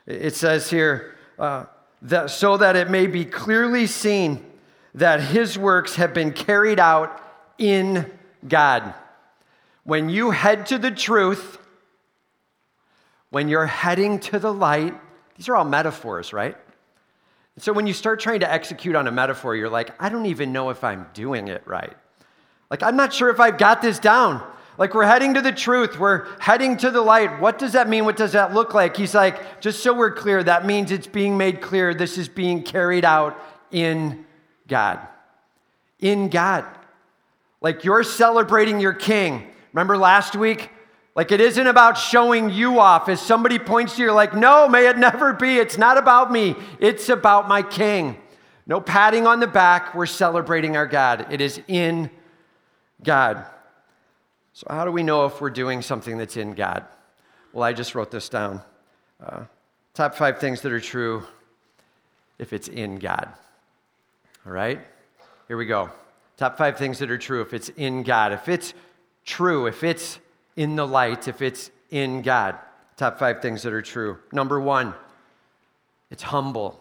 [0.07, 1.65] It says here, uh,
[2.01, 4.43] that, so that it may be clearly seen
[4.95, 7.21] that his works have been carried out
[7.59, 8.11] in
[8.47, 8.95] God.
[9.83, 11.59] When you head to the truth,
[13.29, 14.95] when you're heading to the light,
[15.37, 16.57] these are all metaphors, right?
[17.59, 20.51] So when you start trying to execute on a metaphor, you're like, I don't even
[20.51, 21.95] know if I'm doing it right.
[22.69, 24.45] Like, I'm not sure if I've got this down.
[24.77, 25.99] Like, we're heading to the truth.
[25.99, 27.39] We're heading to the light.
[27.39, 28.05] What does that mean?
[28.05, 28.97] What does that look like?
[28.97, 32.61] He's like, just so we're clear, that means it's being made clear this is being
[32.63, 33.39] carried out
[33.71, 34.25] in
[34.67, 34.99] God.
[35.99, 36.65] In God.
[37.61, 39.47] Like, you're celebrating your king.
[39.71, 40.69] Remember last week?
[41.15, 43.07] Like, it isn't about showing you off.
[43.07, 45.57] As somebody points to you, like, no, may it never be.
[45.57, 48.17] It's not about me, it's about my king.
[48.67, 49.95] No patting on the back.
[49.95, 51.27] We're celebrating our God.
[51.31, 52.09] It is in
[53.05, 53.45] God.
[54.53, 56.85] So, how do we know if we're doing something that's in God?
[57.53, 58.61] Well, I just wrote this down.
[59.25, 59.45] Uh,
[59.93, 61.23] top five things that are true
[62.37, 63.29] if it's in God.
[64.45, 64.79] All right?
[65.47, 65.89] Here we go.
[66.37, 68.33] Top five things that are true if it's in God.
[68.33, 68.73] If it's
[69.23, 70.19] true, if it's
[70.55, 72.55] in the light, if it's in God.
[72.97, 74.17] Top five things that are true.
[74.31, 74.93] Number one,
[76.11, 76.79] it's humble.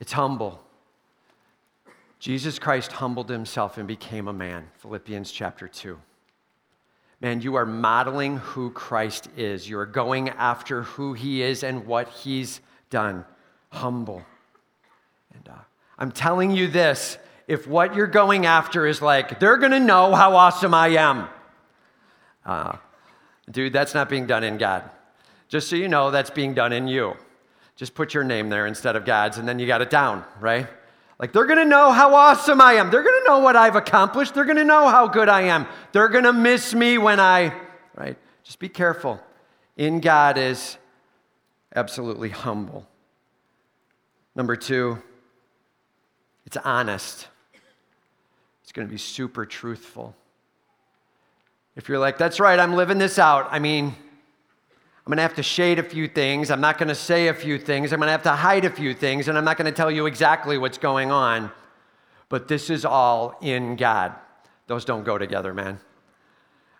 [0.00, 0.62] It's humble.
[2.22, 4.68] Jesus Christ humbled himself and became a man.
[4.76, 5.98] Philippians chapter 2.
[7.20, 9.68] Man, you are modeling who Christ is.
[9.68, 13.24] You are going after who he is and what he's done.
[13.70, 14.22] Humble.
[15.34, 15.62] And uh,
[15.98, 20.14] I'm telling you this if what you're going after is like, they're going to know
[20.14, 21.28] how awesome I am,
[22.46, 22.76] uh,
[23.50, 24.88] dude, that's not being done in God.
[25.48, 27.16] Just so you know, that's being done in you.
[27.74, 30.68] Just put your name there instead of God's, and then you got it down, right?
[31.22, 32.90] Like, they're gonna know how awesome I am.
[32.90, 34.34] They're gonna know what I've accomplished.
[34.34, 35.68] They're gonna know how good I am.
[35.92, 37.54] They're gonna miss me when I,
[37.94, 38.18] right?
[38.42, 39.20] Just be careful.
[39.76, 40.78] In God is
[41.76, 42.88] absolutely humble.
[44.34, 45.00] Number two,
[46.44, 47.28] it's honest.
[48.64, 50.16] It's gonna be super truthful.
[51.76, 53.46] If you're like, that's right, I'm living this out.
[53.52, 53.94] I mean,
[55.04, 56.50] I'm going to have to shade a few things.
[56.50, 57.92] I'm not going to say a few things.
[57.92, 59.90] I'm going to have to hide a few things, and I'm not going to tell
[59.90, 61.50] you exactly what's going on.
[62.28, 64.14] But this is all in God.
[64.68, 65.80] Those don't go together, man.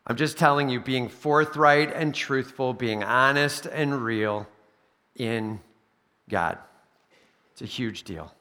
[0.07, 4.47] I'm just telling you, being forthright and truthful, being honest and real
[5.17, 5.61] in
[6.29, 6.59] God.
[7.53, 8.33] It's a huge deal.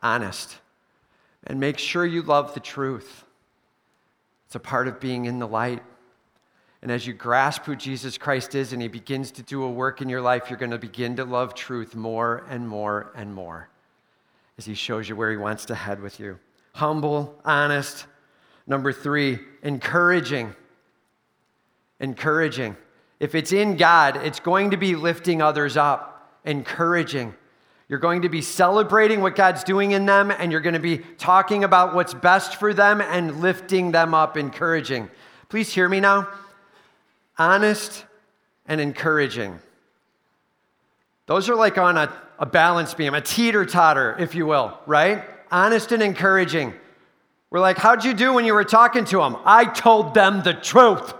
[0.00, 0.58] Honest.
[1.46, 3.24] And make sure you love the truth.
[4.46, 5.82] It's a part of being in the light.
[6.84, 10.02] And as you grasp who Jesus Christ is and he begins to do a work
[10.02, 13.70] in your life, you're going to begin to love truth more and more and more
[14.58, 16.38] as he shows you where he wants to head with you.
[16.74, 18.04] Humble, honest.
[18.66, 20.54] Number three, encouraging.
[22.00, 22.76] Encouraging.
[23.18, 27.32] If it's in God, it's going to be lifting others up, encouraging.
[27.88, 30.98] You're going to be celebrating what God's doing in them, and you're going to be
[30.98, 35.08] talking about what's best for them and lifting them up, encouraging.
[35.48, 36.28] Please hear me now.
[37.38, 38.04] Honest
[38.66, 39.58] and encouraging.
[41.26, 45.24] Those are like on a, a balance beam, a teeter totter, if you will, right?
[45.50, 46.74] Honest and encouraging.
[47.50, 49.36] We're like, how'd you do when you were talking to them?
[49.44, 51.14] I told them the truth,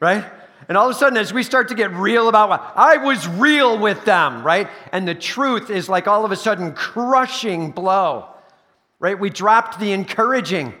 [0.00, 0.24] right?
[0.68, 3.26] And all of a sudden, as we start to get real about what I was
[3.26, 4.68] real with them, right?
[4.92, 8.26] And the truth is like all of a sudden crushing blow,
[8.98, 9.18] right?
[9.18, 10.74] We dropped the encouraging.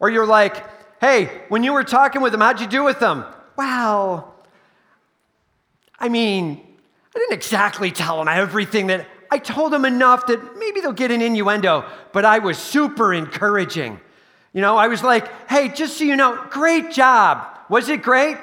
[0.00, 0.64] Or you're like,
[1.00, 3.24] hey, when you were talking with them, how'd you do with them?
[3.56, 4.34] Well,
[5.98, 6.60] I mean,
[7.14, 11.10] I didn't exactly tell them everything that I told them enough that maybe they'll get
[11.10, 14.00] an innuendo, but I was super encouraging.
[14.52, 17.46] You know, I was like, hey, just so you know, great job.
[17.68, 18.36] Was it great?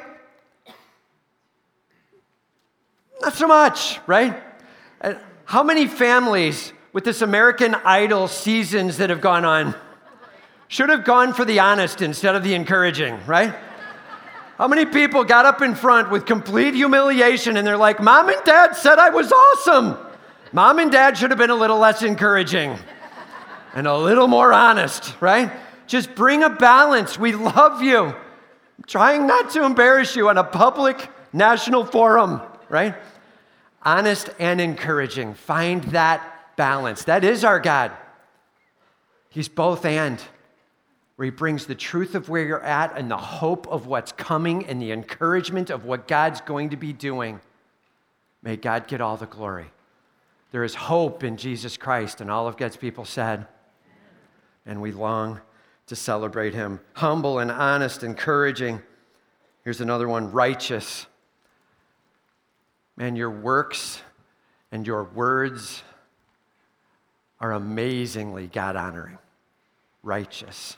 [3.21, 4.41] Not so much, right?
[5.45, 9.75] How many families with this American Idol seasons that have gone on
[10.67, 13.53] should have gone for the honest instead of the encouraging, right?
[14.57, 18.43] How many people got up in front with complete humiliation and they're like, Mom and
[18.45, 19.97] Dad said I was awesome.
[20.53, 22.77] Mom and Dad should have been a little less encouraging
[23.73, 25.51] and a little more honest, right?
[25.87, 27.17] Just bring a balance.
[27.17, 27.99] We love you.
[27.99, 32.95] I'm trying not to embarrass you on a public national forum, right?
[33.83, 35.33] honest and encouraging.
[35.33, 37.05] Find that balance.
[37.05, 37.91] That is our God.
[39.29, 40.21] He's both and,
[41.21, 44.65] where He brings the truth of where you're at and the hope of what's coming
[44.65, 47.39] and the encouragement of what God's going to be doing.
[48.41, 49.67] May God get all the glory.
[50.51, 53.45] There is hope in Jesus Christ, and all of God's people said,
[54.65, 55.39] and we long
[55.85, 56.79] to celebrate Him.
[56.93, 58.81] Humble and honest, encouraging.
[59.63, 61.05] Here's another one righteous.
[62.97, 64.01] Man, your works
[64.71, 65.83] and your words
[67.39, 69.19] are amazingly God honoring,
[70.01, 70.77] righteous.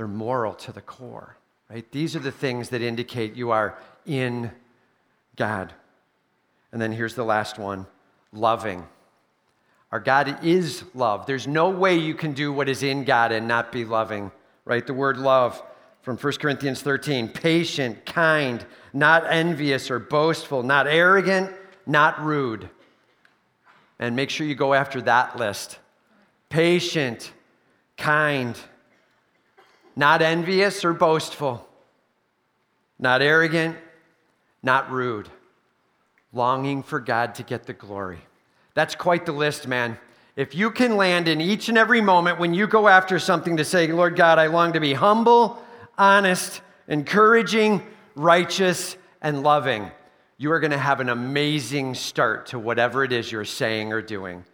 [0.00, 1.36] They're moral to the core,
[1.68, 1.84] right?
[1.92, 3.76] These are the things that indicate you are
[4.06, 4.50] in
[5.36, 5.74] God.
[6.72, 7.86] And then here's the last one
[8.32, 8.88] loving.
[9.92, 11.26] Our God is love.
[11.26, 14.32] There's no way you can do what is in God and not be loving,
[14.64, 14.86] right?
[14.86, 15.62] The word love
[16.00, 21.52] from 1 Corinthians 13 patient, kind, not envious or boastful, not arrogant,
[21.84, 22.70] not rude.
[23.98, 25.78] And make sure you go after that list.
[26.48, 27.34] Patient,
[27.98, 28.58] kind,
[29.96, 31.66] not envious or boastful,
[32.98, 33.76] not arrogant,
[34.62, 35.28] not rude,
[36.32, 38.20] longing for God to get the glory.
[38.74, 39.98] That's quite the list, man.
[40.36, 43.64] If you can land in each and every moment when you go after something to
[43.64, 45.62] say, Lord God, I long to be humble,
[45.98, 47.82] honest, encouraging,
[48.14, 49.90] righteous, and loving,
[50.38, 54.00] you are going to have an amazing start to whatever it is you're saying or
[54.00, 54.44] doing.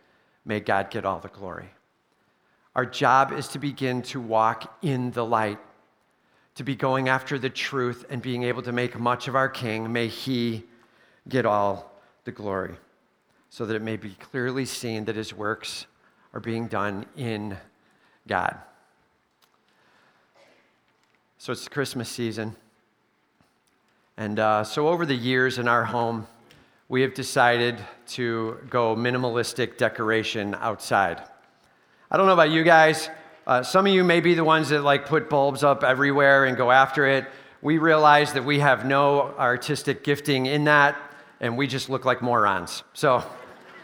[0.45, 1.69] May God get all the glory.
[2.77, 5.59] Our job is to begin to walk in the light,
[6.57, 9.91] to be going after the truth and being able to make much of our King.
[9.91, 10.65] May He
[11.27, 11.91] get all
[12.25, 12.75] the glory,
[13.49, 15.87] so that it may be clearly seen that His works
[16.35, 17.57] are being done in
[18.29, 18.59] God.
[21.39, 22.57] So it's the Christmas season.
[24.19, 26.27] And uh, so over the years in our home,
[26.91, 31.23] we have decided to go minimalistic decoration outside.
[32.09, 33.11] I don't know about you guys.
[33.49, 36.57] Uh, some of you may be the ones that like put bulbs up everywhere and
[36.57, 37.27] go after it.
[37.63, 40.97] We realize that we have no artistic gifting in that,
[41.41, 42.85] and we just look like morons.
[42.93, 43.25] So,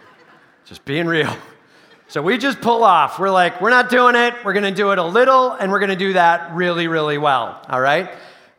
[0.66, 1.37] just being real.
[2.07, 3.18] So we just pull off.
[3.18, 4.35] We're like, we're not doing it.
[4.45, 7.18] We're going to do it a little, and we're going to do that really, really
[7.18, 7.61] well.
[7.68, 8.09] All right?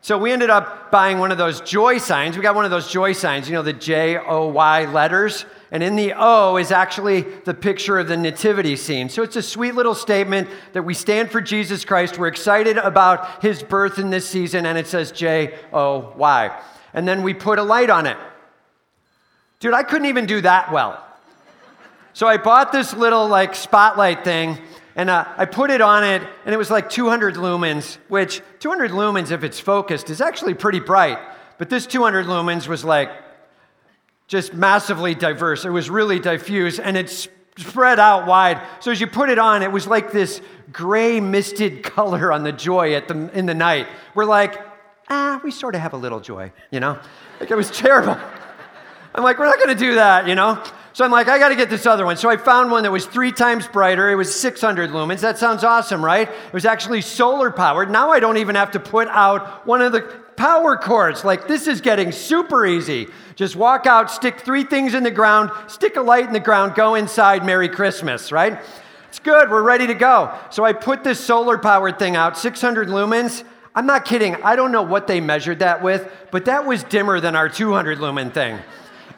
[0.02, 2.36] So we ended up buying one of those joy signs.
[2.36, 5.46] We got one of those joy signs, you know, the J O Y letters.
[5.74, 9.08] And in the O is actually the picture of the nativity scene.
[9.08, 12.16] So it's a sweet little statement that we stand for Jesus Christ.
[12.16, 16.56] We're excited about his birth in this season, and it says J O Y.
[16.92, 18.16] And then we put a light on it.
[19.58, 21.04] Dude, I couldn't even do that well.
[22.12, 24.58] So I bought this little like spotlight thing
[24.94, 28.92] and uh, I put it on it and it was like 200 lumens, which 200
[28.92, 31.18] lumens, if it's focused, is actually pretty bright.
[31.58, 33.10] But this 200 lumens was like
[34.26, 35.64] just massively diverse.
[35.64, 37.10] It was really diffuse and it
[37.58, 38.60] spread out wide.
[38.80, 40.40] So as you put it on, it was like this
[40.72, 43.86] gray misted color on the joy at the, in the night.
[44.14, 44.60] We're like,
[45.08, 46.98] ah, we sort of have a little joy, you know?
[47.40, 48.18] Like it was terrible.
[49.14, 50.62] I'm like, we're not going to do that, you know?
[50.92, 52.16] So I'm like, I got to get this other one.
[52.16, 54.10] So I found one that was three times brighter.
[54.10, 55.20] It was 600 lumens.
[55.20, 56.28] That sounds awesome, right?
[56.28, 57.90] It was actually solar powered.
[57.90, 60.02] Now I don't even have to put out one of the
[60.36, 61.24] power cords.
[61.24, 63.08] Like, this is getting super easy.
[63.36, 66.74] Just walk out, stick three things in the ground, stick a light in the ground,
[66.74, 68.60] go inside, Merry Christmas, right?
[69.08, 69.50] It's good.
[69.50, 70.36] We're ready to go.
[70.50, 73.44] So I put this solar powered thing out, 600 lumens.
[73.74, 74.36] I'm not kidding.
[74.42, 77.98] I don't know what they measured that with, but that was dimmer than our 200
[77.98, 78.58] lumen thing.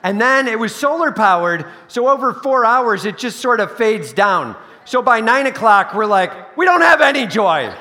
[0.03, 4.13] And then it was solar powered, so over four hours it just sort of fades
[4.13, 4.57] down.
[4.85, 7.75] So by nine o'clock, we're like, we don't have any joy.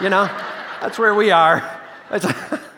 [0.00, 0.26] You know,
[0.80, 1.62] that's where we are.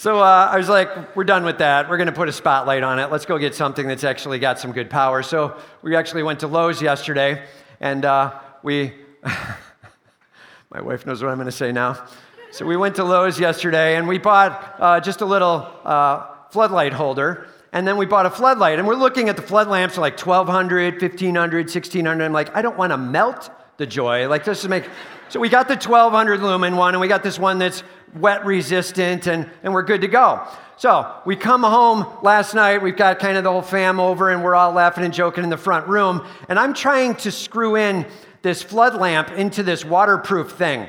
[0.00, 1.90] so uh, I was like, we're done with that.
[1.90, 3.10] We're going to put a spotlight on it.
[3.10, 5.22] Let's go get something that's actually got some good power.
[5.22, 7.44] So we actually went to Lowe's yesterday,
[7.80, 8.94] and uh, we,
[10.70, 12.02] my wife knows what I'm going to say now.
[12.50, 16.94] So we went to Lowe's yesterday, and we bought uh, just a little uh, floodlight
[16.94, 17.48] holder.
[17.74, 20.94] And then we bought a floodlight, and we're looking at the flood lamps like 1200,
[20.94, 22.24] 1500, 1600.
[22.24, 24.30] I'm like, I don't want to melt the joy.
[24.30, 24.84] Like, this to make.
[25.30, 27.84] So we got the 1200 lumen one, and we got this one that's
[28.16, 30.44] wet resistant, and, and we're good to go.
[30.76, 32.82] So we come home last night.
[32.82, 35.50] We've got kind of the whole fam over, and we're all laughing and joking in
[35.50, 36.26] the front room.
[36.48, 38.06] And I'm trying to screw in
[38.42, 40.88] this flood lamp into this waterproof thing.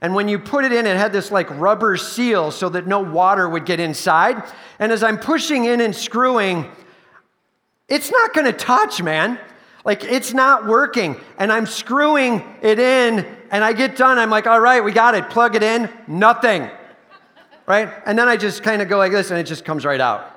[0.00, 3.00] And when you put it in, it had this like rubber seal so that no
[3.00, 4.42] water would get inside.
[4.78, 6.66] And as I'm pushing in and screwing,
[7.88, 9.38] it's not to touch, man.
[9.84, 11.16] Like it's not working.
[11.38, 14.18] And I'm screwing it in, and I get done.
[14.18, 15.30] I'm like, all right, we got it.
[15.30, 15.90] Plug it in.
[16.06, 16.70] Nothing.
[17.66, 17.92] Right?
[18.06, 20.28] And then I just kind of go like this, and it just comes right out.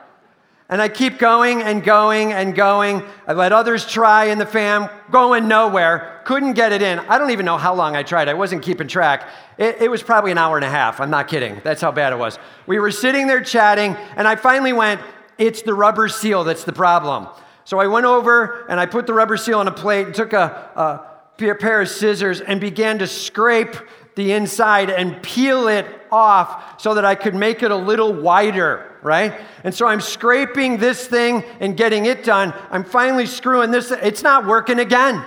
[0.67, 3.03] And I keep going and going and going.
[3.27, 6.21] I let others try in the fam, going nowhere.
[6.25, 6.97] Couldn't get it in.
[6.99, 8.29] I don't even know how long I tried.
[8.29, 9.29] I wasn't keeping track.
[9.59, 10.99] It, it, was probably an hour and a half.
[10.99, 11.61] I'm not kidding.
[11.63, 12.39] That's how bad it was.
[12.65, 15.01] We were sitting there chatting, and I finally went,
[15.37, 17.27] It's the rubber seal that's the problem.
[17.65, 20.33] So I went over and I put the rubber seal on a plate and took
[20.33, 21.07] a,
[21.37, 23.75] a pair of scissors and began to scrape
[24.15, 28.97] the inside and peel it off so that I could make it a little wider,
[29.01, 29.33] right?
[29.63, 32.53] And so I'm scraping this thing and getting it done.
[32.71, 35.25] I'm finally screwing this, it's not working again.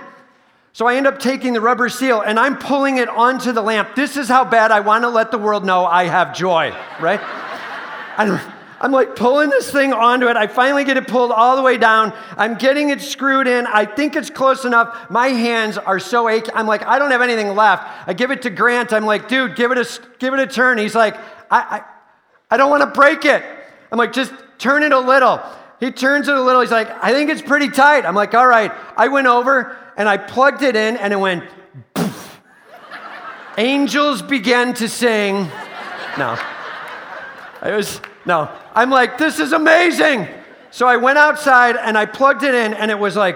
[0.71, 3.95] So I end up taking the rubber seal and I'm pulling it onto the lamp.
[3.95, 7.19] This is how bad I want to let the world know I have joy, right?
[8.81, 10.37] I'm, like pulling this thing onto it.
[10.37, 12.13] I finally get it pulled all the way down.
[12.37, 13.67] I'm getting it screwed in.
[13.67, 15.09] I think it's close enough.
[15.09, 16.51] My hands are so achy.
[16.53, 18.07] I'm like, I don't have anything left.
[18.07, 18.93] I give it to Grant.
[18.93, 20.77] I'm like, dude, give it a, give it a turn.
[20.77, 21.15] He's like,
[21.51, 21.83] I, I,
[22.51, 23.43] I don't want to break it.
[23.91, 25.41] I'm like, just turn it a little.
[25.79, 26.61] He turns it a little.
[26.61, 28.05] He's like, I think it's pretty tight.
[28.05, 28.71] I'm like, all right.
[28.97, 31.45] I went over and I plugged it in and it went.
[33.57, 35.49] Angels began to sing.
[36.17, 36.37] No.
[37.65, 38.49] It was, no.
[38.79, 40.25] I'm like, this is amazing.
[40.71, 43.35] So I went outside and I plugged it in, and it was like,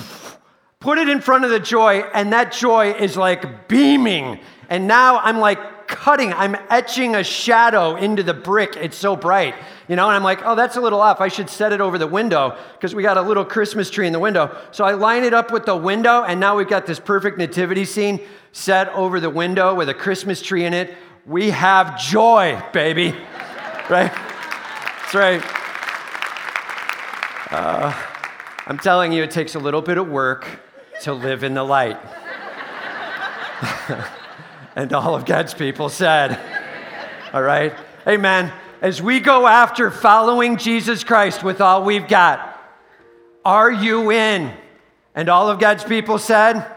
[0.80, 4.40] put it in front of the joy, and that joy is like beaming.
[4.68, 8.74] And now I'm like cutting, I'm etching a shadow into the brick.
[8.76, 9.54] It's so bright,
[9.86, 10.08] you know?
[10.08, 11.20] And I'm like, oh, that's a little off.
[11.20, 14.12] I should set it over the window because we got a little Christmas tree in
[14.12, 14.58] the window.
[14.72, 17.84] So I line it up with the window, and now we've got this perfect nativity
[17.84, 20.96] scene set over the window with a Christmas tree in it.
[21.26, 23.14] We have joy, baby,
[23.88, 24.27] right?
[25.10, 25.42] That's right.
[27.50, 27.94] Uh,
[28.66, 30.46] I'm telling you, it takes a little bit of work
[31.04, 31.96] to live in the light.
[34.76, 36.38] and all of God's people said,
[37.32, 37.72] All right?
[38.06, 38.52] Amen.
[38.82, 42.62] As we go after following Jesus Christ with all we've got,
[43.46, 44.52] are you in?
[45.14, 46.70] And all of God's people said,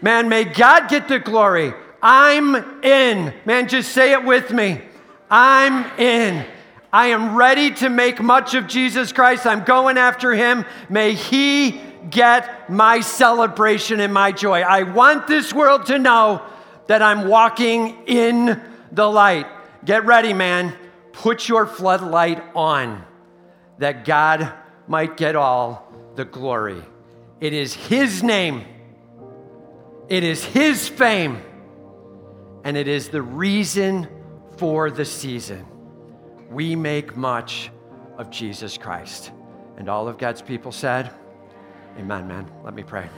[0.00, 1.74] Man, may God get the glory.
[2.00, 3.34] I'm in.
[3.44, 4.80] Man, just say it with me.
[5.28, 6.46] I'm in.
[6.92, 9.46] I am ready to make much of Jesus Christ.
[9.46, 10.66] I'm going after him.
[10.90, 11.80] May he
[12.10, 14.60] get my celebration and my joy.
[14.60, 16.42] I want this world to know
[16.88, 19.46] that I'm walking in the light.
[19.86, 20.74] Get ready, man.
[21.12, 23.02] Put your floodlight on
[23.78, 24.52] that God
[24.86, 26.82] might get all the glory.
[27.40, 28.66] It is his name,
[30.10, 31.42] it is his fame,
[32.64, 34.08] and it is the reason
[34.58, 35.66] for the season
[36.52, 37.70] we make much
[38.18, 39.32] of Jesus Christ.
[39.76, 41.10] And all of God's people said,
[41.98, 42.50] Amen, man.
[42.64, 43.08] Let me pray.